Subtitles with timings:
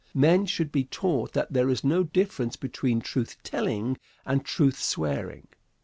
[0.15, 5.47] Men should be taught that there is no difference between truth telling and truth swearing.